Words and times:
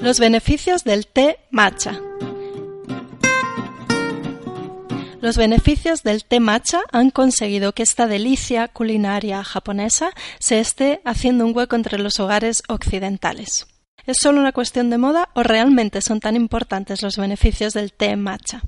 Los 0.00 0.20
beneficios 0.20 0.84
del 0.84 1.08
té 1.08 1.40
matcha. 1.50 2.00
Los 5.20 5.36
beneficios 5.36 6.04
del 6.04 6.24
té 6.24 6.38
matcha 6.38 6.82
han 6.92 7.10
conseguido 7.10 7.72
que 7.72 7.82
esta 7.82 8.06
delicia 8.06 8.68
culinaria 8.68 9.42
japonesa 9.42 10.10
se 10.38 10.60
esté 10.60 11.00
haciendo 11.04 11.44
un 11.44 11.56
hueco 11.56 11.74
entre 11.74 11.98
los 11.98 12.20
hogares 12.20 12.62
occidentales. 12.68 13.66
¿Es 14.06 14.18
solo 14.18 14.38
una 14.40 14.52
cuestión 14.52 14.88
de 14.88 14.98
moda 14.98 15.30
o 15.34 15.42
realmente 15.42 16.00
son 16.00 16.20
tan 16.20 16.36
importantes 16.36 17.02
los 17.02 17.16
beneficios 17.16 17.74
del 17.74 17.92
té 17.92 18.14
matcha? 18.14 18.62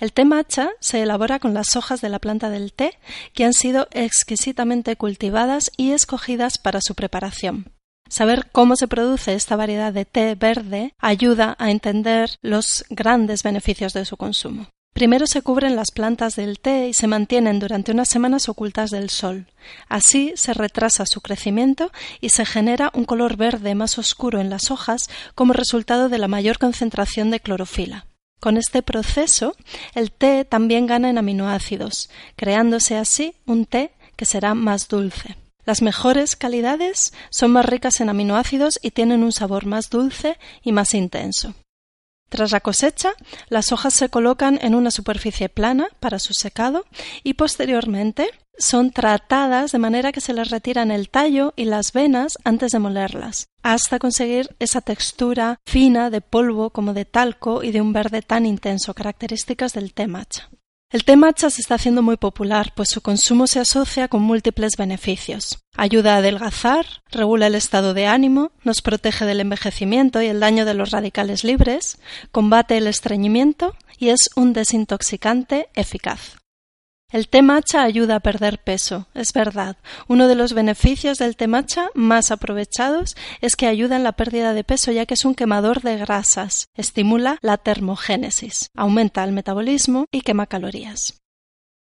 El 0.00 0.12
té 0.12 0.26
matcha 0.26 0.68
se 0.80 1.00
elabora 1.00 1.38
con 1.38 1.54
las 1.54 1.76
hojas 1.76 2.02
de 2.02 2.10
la 2.10 2.18
planta 2.18 2.50
del 2.50 2.74
té 2.74 2.98
que 3.32 3.46
han 3.46 3.54
sido 3.54 3.88
exquisitamente 3.90 4.96
cultivadas 4.96 5.70
y 5.78 5.92
escogidas 5.92 6.58
para 6.58 6.80
su 6.82 6.94
preparación. 6.94 7.72
Saber 8.12 8.50
cómo 8.52 8.76
se 8.76 8.88
produce 8.88 9.32
esta 9.32 9.56
variedad 9.56 9.90
de 9.90 10.04
té 10.04 10.34
verde 10.34 10.92
ayuda 10.98 11.56
a 11.58 11.70
entender 11.70 12.36
los 12.42 12.84
grandes 12.90 13.42
beneficios 13.42 13.94
de 13.94 14.04
su 14.04 14.18
consumo. 14.18 14.68
Primero 14.92 15.26
se 15.26 15.40
cubren 15.40 15.76
las 15.76 15.92
plantas 15.92 16.36
del 16.36 16.58
té 16.58 16.88
y 16.88 16.92
se 16.92 17.06
mantienen 17.06 17.58
durante 17.58 17.90
unas 17.90 18.10
semanas 18.10 18.50
ocultas 18.50 18.90
del 18.90 19.08
sol. 19.08 19.46
Así 19.88 20.34
se 20.36 20.52
retrasa 20.52 21.06
su 21.06 21.22
crecimiento 21.22 21.90
y 22.20 22.28
se 22.28 22.44
genera 22.44 22.90
un 22.92 23.06
color 23.06 23.38
verde 23.38 23.74
más 23.74 23.96
oscuro 23.96 24.42
en 24.42 24.50
las 24.50 24.70
hojas 24.70 25.08
como 25.34 25.54
resultado 25.54 26.10
de 26.10 26.18
la 26.18 26.28
mayor 26.28 26.58
concentración 26.58 27.30
de 27.30 27.40
clorofila. 27.40 28.04
Con 28.40 28.58
este 28.58 28.82
proceso, 28.82 29.56
el 29.94 30.12
té 30.12 30.44
también 30.44 30.86
gana 30.86 31.08
en 31.08 31.16
aminoácidos, 31.16 32.10
creándose 32.36 32.98
así 32.98 33.36
un 33.46 33.64
té 33.64 33.92
que 34.16 34.26
será 34.26 34.52
más 34.52 34.88
dulce. 34.88 35.38
Las 35.64 35.82
mejores 35.82 36.36
calidades 36.36 37.12
son 37.30 37.52
más 37.52 37.66
ricas 37.66 38.00
en 38.00 38.08
aminoácidos 38.08 38.78
y 38.82 38.90
tienen 38.90 39.22
un 39.22 39.32
sabor 39.32 39.66
más 39.66 39.90
dulce 39.90 40.38
y 40.62 40.72
más 40.72 40.94
intenso. 40.94 41.54
Tras 42.28 42.50
la 42.50 42.60
cosecha, 42.60 43.12
las 43.48 43.72
hojas 43.72 43.92
se 43.92 44.08
colocan 44.08 44.58
en 44.62 44.74
una 44.74 44.90
superficie 44.90 45.50
plana 45.50 45.88
para 46.00 46.18
su 46.18 46.32
secado 46.32 46.86
y 47.22 47.34
posteriormente 47.34 48.30
son 48.56 48.90
tratadas 48.90 49.72
de 49.72 49.78
manera 49.78 50.12
que 50.12 50.22
se 50.22 50.32
les 50.32 50.50
retiran 50.50 50.90
el 50.90 51.10
tallo 51.10 51.52
y 51.56 51.66
las 51.66 51.92
venas 51.92 52.38
antes 52.42 52.72
de 52.72 52.78
molerlas, 52.78 53.48
hasta 53.62 53.98
conseguir 53.98 54.56
esa 54.58 54.80
textura 54.80 55.60
fina 55.66 56.08
de 56.08 56.22
polvo 56.22 56.70
como 56.70 56.94
de 56.94 57.04
talco 57.04 57.62
y 57.62 57.70
de 57.70 57.80
un 57.80 57.92
verde 57.92 58.22
tan 58.22 58.46
intenso, 58.46 58.94
características 58.94 59.74
del 59.74 59.92
té 59.92 60.06
matcha. 60.06 60.48
El 60.92 61.04
té 61.04 61.16
matcha 61.16 61.48
se 61.48 61.62
está 61.62 61.76
haciendo 61.76 62.02
muy 62.02 62.18
popular, 62.18 62.74
pues 62.76 62.90
su 62.90 63.00
consumo 63.00 63.46
se 63.46 63.60
asocia 63.60 64.08
con 64.08 64.20
múltiples 64.20 64.76
beneficios. 64.76 65.64
Ayuda 65.74 66.14
a 66.14 66.18
adelgazar, 66.18 66.84
regula 67.10 67.46
el 67.46 67.54
estado 67.54 67.94
de 67.94 68.06
ánimo, 68.06 68.52
nos 68.62 68.82
protege 68.82 69.24
del 69.24 69.40
envejecimiento 69.40 70.20
y 70.20 70.26
el 70.26 70.40
daño 70.40 70.66
de 70.66 70.74
los 70.74 70.90
radicales 70.90 71.44
libres, 71.44 71.98
combate 72.30 72.76
el 72.76 72.86
estreñimiento 72.86 73.74
y 73.98 74.10
es 74.10 74.28
un 74.36 74.52
desintoxicante 74.52 75.70
eficaz. 75.74 76.41
El 77.12 77.28
té 77.28 77.42
matcha 77.42 77.82
ayuda 77.82 78.16
a 78.16 78.20
perder 78.20 78.58
peso, 78.58 79.06
es 79.12 79.34
verdad. 79.34 79.76
Uno 80.08 80.28
de 80.28 80.34
los 80.34 80.54
beneficios 80.54 81.18
del 81.18 81.36
té 81.36 81.46
matcha 81.46 81.90
más 81.92 82.30
aprovechados 82.30 83.16
es 83.42 83.54
que 83.54 83.66
ayuda 83.66 83.96
en 83.96 84.02
la 84.02 84.12
pérdida 84.12 84.54
de 84.54 84.64
peso 84.64 84.92
ya 84.92 85.04
que 85.04 85.12
es 85.12 85.26
un 85.26 85.34
quemador 85.34 85.82
de 85.82 85.98
grasas, 85.98 86.68
estimula 86.74 87.36
la 87.42 87.58
termogénesis, 87.58 88.70
aumenta 88.74 89.22
el 89.24 89.32
metabolismo 89.32 90.06
y 90.10 90.22
quema 90.22 90.46
calorías. 90.46 91.20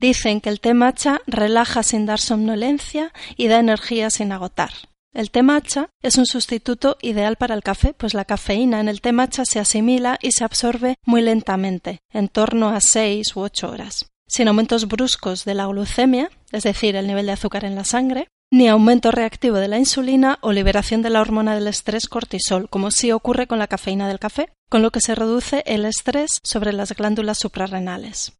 Dicen 0.00 0.40
que 0.40 0.50
el 0.50 0.60
té 0.60 0.74
matcha 0.74 1.20
relaja 1.28 1.84
sin 1.84 2.04
dar 2.04 2.18
somnolencia 2.18 3.12
y 3.36 3.46
da 3.46 3.60
energía 3.60 4.10
sin 4.10 4.32
agotar. 4.32 4.72
El 5.14 5.30
té 5.30 5.44
matcha 5.44 5.90
es 6.02 6.18
un 6.18 6.26
sustituto 6.26 6.96
ideal 7.00 7.36
para 7.36 7.54
el 7.54 7.62
café, 7.62 7.94
pues 7.94 8.14
la 8.14 8.24
cafeína 8.24 8.80
en 8.80 8.88
el 8.88 9.00
té 9.00 9.12
matcha 9.12 9.44
se 9.44 9.60
asimila 9.60 10.18
y 10.20 10.32
se 10.32 10.42
absorbe 10.42 10.96
muy 11.06 11.22
lentamente, 11.22 12.00
en 12.12 12.26
torno 12.26 12.70
a 12.70 12.80
seis 12.80 13.36
u 13.36 13.40
ocho 13.42 13.70
horas 13.70 14.11
sin 14.26 14.48
aumentos 14.48 14.88
bruscos 14.88 15.44
de 15.44 15.54
la 15.54 15.66
glucemia, 15.66 16.30
es 16.52 16.62
decir, 16.62 16.96
el 16.96 17.06
nivel 17.06 17.26
de 17.26 17.32
azúcar 17.32 17.64
en 17.64 17.74
la 17.74 17.84
sangre, 17.84 18.28
ni 18.50 18.68
aumento 18.68 19.10
reactivo 19.10 19.56
de 19.56 19.68
la 19.68 19.78
insulina 19.78 20.38
o 20.42 20.52
liberación 20.52 21.00
de 21.00 21.08
la 21.10 21.22
hormona 21.22 21.54
del 21.54 21.68
estrés 21.68 22.06
cortisol, 22.06 22.68
como 22.68 22.90
sí 22.90 23.10
ocurre 23.10 23.46
con 23.46 23.58
la 23.58 23.66
cafeína 23.66 24.08
del 24.08 24.18
café, 24.18 24.50
con 24.68 24.82
lo 24.82 24.90
que 24.90 25.00
se 25.00 25.14
reduce 25.14 25.62
el 25.66 25.86
estrés 25.86 26.38
sobre 26.42 26.72
las 26.72 26.94
glándulas 26.94 27.38
suprarrenales. 27.38 28.32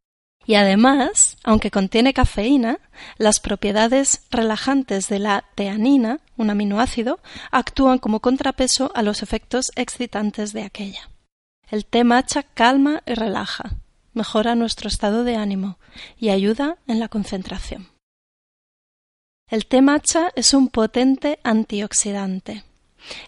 Y 0.45 0.55
además, 0.55 1.37
aunque 1.43 1.71
contiene 1.71 2.13
cafeína, 2.13 2.79
las 3.17 3.39
propiedades 3.39 4.23
relajantes 4.29 5.07
de 5.07 5.19
la 5.19 5.45
teanina, 5.55 6.19
un 6.37 6.49
aminoácido, 6.49 7.19
actúan 7.51 7.97
como 7.97 8.19
contrapeso 8.19 8.91
a 8.93 9.01
los 9.03 9.23
efectos 9.23 9.71
excitantes 9.75 10.53
de 10.53 10.63
aquella. 10.63 11.09
El 11.71 11.85
té 11.85 12.03
matcha 12.03 12.43
calma 12.43 13.01
y 13.05 13.13
relaja, 13.13 13.77
mejora 14.13 14.55
nuestro 14.55 14.87
estado 14.87 15.23
de 15.23 15.35
ánimo 15.35 15.77
y 16.17 16.29
ayuda 16.29 16.77
en 16.87 16.99
la 16.99 17.07
concentración. 17.07 17.89
El 19.49 19.65
té 19.65 19.81
matcha 19.81 20.31
es 20.35 20.53
un 20.53 20.69
potente 20.69 21.39
antioxidante. 21.43 22.63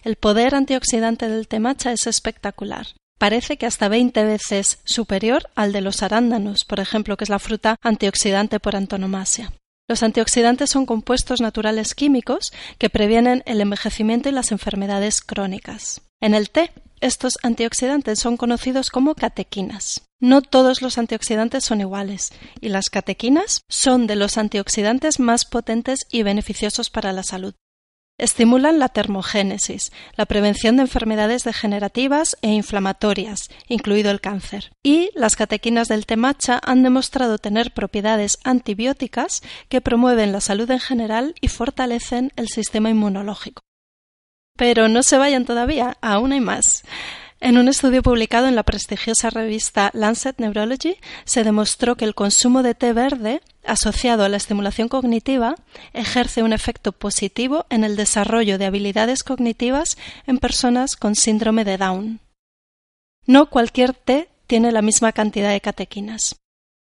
El 0.02 0.16
poder 0.16 0.54
antioxidante 0.54 1.28
del 1.28 1.46
té 1.48 1.60
matcha 1.60 1.92
es 1.92 2.06
espectacular. 2.06 2.86
Parece 3.18 3.56
que 3.56 3.66
hasta 3.66 3.88
20 3.88 4.24
veces 4.24 4.78
superior 4.84 5.48
al 5.54 5.72
de 5.72 5.80
los 5.80 6.02
arándanos, 6.02 6.64
por 6.64 6.80
ejemplo, 6.80 7.16
que 7.16 7.24
es 7.24 7.30
la 7.30 7.38
fruta 7.38 7.76
antioxidante 7.82 8.60
por 8.60 8.76
antonomasia. 8.76 9.52
Los 9.88 10.02
antioxidantes 10.02 10.70
son 10.70 10.84
compuestos 10.84 11.40
naturales 11.40 11.94
químicos 11.94 12.52
que 12.78 12.90
previenen 12.90 13.42
el 13.46 13.60
envejecimiento 13.60 14.28
y 14.28 14.32
las 14.32 14.50
enfermedades 14.50 15.20
crónicas. 15.20 16.02
En 16.20 16.34
el 16.34 16.50
té, 16.50 16.72
estos 17.00 17.38
antioxidantes 17.42 18.18
son 18.18 18.36
conocidos 18.36 18.90
como 18.90 19.14
catequinas. 19.14 20.02
No 20.20 20.40
todos 20.40 20.80
los 20.80 20.96
antioxidantes 20.96 21.64
son 21.64 21.80
iguales, 21.80 22.32
y 22.60 22.70
las 22.70 22.88
catequinas 22.88 23.62
son 23.68 24.06
de 24.06 24.16
los 24.16 24.38
antioxidantes 24.38 25.20
más 25.20 25.44
potentes 25.44 26.06
y 26.10 26.22
beneficiosos 26.22 26.88
para 26.88 27.12
la 27.12 27.22
salud. 27.22 27.54
Estimulan 28.18 28.78
la 28.78 28.88
termogénesis, 28.88 29.92
la 30.16 30.24
prevención 30.24 30.76
de 30.76 30.82
enfermedades 30.82 31.44
degenerativas 31.44 32.38
e 32.40 32.50
inflamatorias, 32.50 33.50
incluido 33.68 34.10
el 34.10 34.22
cáncer. 34.22 34.72
Y 34.82 35.10
las 35.14 35.36
catequinas 35.36 35.88
del 35.88 36.06
té 36.06 36.16
matcha 36.16 36.58
han 36.64 36.82
demostrado 36.82 37.36
tener 37.36 37.74
propiedades 37.74 38.38
antibióticas 38.42 39.42
que 39.68 39.82
promueven 39.82 40.32
la 40.32 40.40
salud 40.40 40.70
en 40.70 40.80
general 40.80 41.34
y 41.42 41.48
fortalecen 41.48 42.32
el 42.36 42.48
sistema 42.48 42.88
inmunológico. 42.88 43.65
Pero 44.56 44.88
no 44.88 45.02
se 45.02 45.18
vayan 45.18 45.44
todavía, 45.44 45.96
aún 46.00 46.32
hay 46.32 46.40
más. 46.40 46.82
En 47.38 47.58
un 47.58 47.68
estudio 47.68 48.02
publicado 48.02 48.48
en 48.48 48.56
la 48.56 48.62
prestigiosa 48.62 49.28
revista 49.28 49.90
Lancet 49.92 50.38
Neurology 50.38 50.96
se 51.26 51.44
demostró 51.44 51.94
que 51.94 52.06
el 52.06 52.14
consumo 52.14 52.62
de 52.62 52.74
té 52.74 52.94
verde, 52.94 53.42
asociado 53.64 54.24
a 54.24 54.30
la 54.30 54.38
estimulación 54.38 54.88
cognitiva, 54.88 55.54
ejerce 55.92 56.42
un 56.42 56.54
efecto 56.54 56.92
positivo 56.92 57.66
en 57.68 57.84
el 57.84 57.94
desarrollo 57.94 58.56
de 58.56 58.64
habilidades 58.64 59.22
cognitivas 59.22 59.98
en 60.26 60.38
personas 60.38 60.96
con 60.96 61.14
síndrome 61.14 61.64
de 61.64 61.76
Down. 61.76 62.20
No 63.26 63.50
cualquier 63.50 63.92
té 63.92 64.28
tiene 64.46 64.72
la 64.72 64.80
misma 64.80 65.12
cantidad 65.12 65.50
de 65.50 65.60
catequinas. 65.60 66.36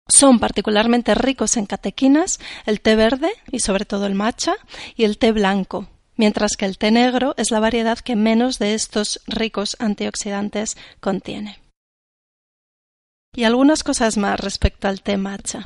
Son 0.07 0.39
particularmente 0.39 1.15
ricos 1.15 1.57
en 1.57 1.65
catequinas 1.65 2.39
el 2.65 2.79
té 2.79 2.95
verde 2.95 3.31
y 3.51 3.59
sobre 3.59 3.85
todo 3.85 4.05
el 4.05 4.13
matcha 4.13 4.53
y 4.95 5.03
el 5.03 5.17
té 5.17 5.31
blanco, 5.31 5.89
mientras 6.17 6.57
que 6.57 6.65
el 6.65 6.77
té 6.77 6.91
negro 6.91 7.33
es 7.37 7.51
la 7.51 7.59
variedad 7.59 7.99
que 7.99 8.15
menos 8.15 8.59
de 8.59 8.73
estos 8.73 9.21
ricos 9.27 9.75
antioxidantes 9.79 10.77
contiene. 10.99 11.59
Y 13.35 13.43
algunas 13.43 13.83
cosas 13.83 14.17
más 14.17 14.39
respecto 14.39 14.87
al 14.87 15.01
té 15.01 15.17
matcha. 15.17 15.65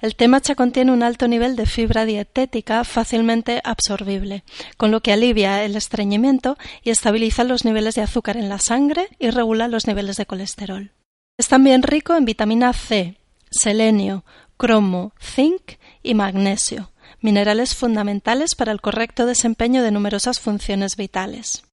El 0.00 0.16
té 0.16 0.28
matcha 0.28 0.54
contiene 0.54 0.92
un 0.92 1.02
alto 1.02 1.28
nivel 1.28 1.56
de 1.56 1.66
fibra 1.66 2.04
dietética 2.04 2.84
fácilmente 2.84 3.60
absorbible, 3.64 4.44
con 4.76 4.90
lo 4.90 5.00
que 5.00 5.12
alivia 5.12 5.64
el 5.64 5.76
estreñimiento 5.76 6.56
y 6.82 6.90
estabiliza 6.90 7.44
los 7.44 7.64
niveles 7.64 7.94
de 7.94 8.02
azúcar 8.02 8.36
en 8.36 8.48
la 8.48 8.58
sangre 8.58 9.08
y 9.18 9.30
regula 9.30 9.68
los 9.68 9.86
niveles 9.86 10.16
de 10.16 10.26
colesterol. 10.26 10.92
Es 11.36 11.48
también 11.48 11.82
rico 11.82 12.16
en 12.16 12.24
vitamina 12.24 12.72
C, 12.72 13.16
selenio, 13.50 14.24
cromo, 14.56 15.12
zinc 15.20 15.74
y 16.02 16.14
magnesio, 16.14 16.90
minerales 17.20 17.74
fundamentales 17.74 18.54
para 18.54 18.72
el 18.72 18.80
correcto 18.80 19.26
desempeño 19.26 19.82
de 19.82 19.90
numerosas 19.90 20.40
funciones 20.40 20.96
vitales. 20.96 21.64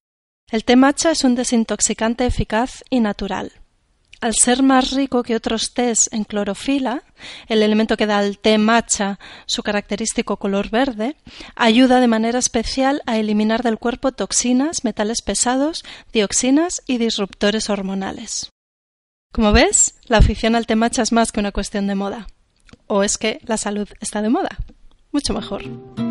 El 0.52 0.64
té 0.64 0.76
matcha 0.76 1.12
es 1.12 1.24
un 1.24 1.36
desintoxicante 1.36 2.26
eficaz 2.26 2.84
y 2.90 3.00
natural. 3.00 3.52
Al 4.22 4.34
ser 4.34 4.64
más 4.64 4.92
rico 4.92 5.24
que 5.24 5.36
otros 5.36 5.74
tés 5.74 6.10
en 6.12 6.24
clorofila, 6.24 7.04
el 7.48 7.62
elemento 7.62 7.98
que 7.98 8.06
da 8.06 8.20
al 8.20 8.40
té 8.40 8.58
matcha 8.58 9.20
su 9.46 9.62
característico 9.62 10.38
color 10.38 10.70
verde, 10.70 11.16
ayuda 11.56 12.00
de 12.00 12.08
manera 12.08 12.40
especial 12.40 13.02
a 13.06 13.18
eliminar 13.18 13.62
del 13.62 13.78
cuerpo 13.78 14.14
toxinas, 14.14 14.84
metales 14.84 15.22
pesados, 15.22 15.84
dioxinas 16.14 16.82
y 16.88 16.98
disruptores 16.98 17.70
hormonales. 17.70 18.50
Como 19.32 19.52
ves, 19.52 19.96
la 20.06 20.20
afición 20.20 20.56
al 20.56 20.66
té 20.66 20.76
matcha 20.76 21.02
es 21.02 21.12
más 21.12 21.32
que 21.32 21.42
una 21.42 21.52
cuestión 21.52 21.88
de 21.88 21.96
moda. 21.96 22.28
¿O 22.88 23.04
es 23.04 23.18
que 23.18 23.42
la 23.44 23.58
salud 23.58 23.90
está 24.00 24.22
de 24.22 24.30
moda? 24.30 24.58
Mucho 25.16 25.34
mejor. 25.34 26.05